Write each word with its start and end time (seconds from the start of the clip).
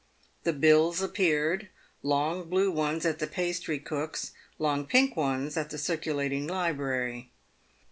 The 0.45 0.53
bills 0.53 0.99
appeared. 0.99 1.69
Long 2.01 2.49
blue 2.49 2.71
ones 2.71 3.05
at 3.05 3.19
the 3.19 3.27
pastrycook's; 3.27 4.31
long 4.57 4.87
pink 4.87 5.11
318 5.11 5.11
PAYED 5.11 5.11
WITH 5.11 5.15
GOLD. 5.15 5.27
ones 5.43 5.57
at 5.57 5.69
the 5.69 5.77
circulating 5.77 6.47
library. 6.47 7.29